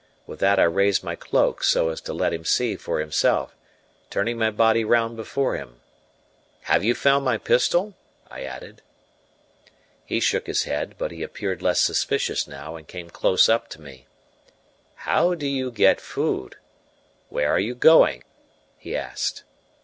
[0.25, 3.53] With that I raised my cloak so as to let him see for himself,
[4.09, 5.79] turning my body round before him.
[6.61, 7.93] "Have you found my pistol?"
[8.27, 8.81] I added.
[10.03, 13.79] He shook his head; but he appeared less suspicious now and came close up to
[13.81, 14.07] me.
[14.95, 16.55] "How do you get food?
[17.29, 18.23] Where are you going?"
[18.79, 19.43] he asked.